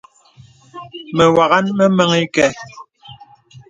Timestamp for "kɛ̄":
2.35-2.47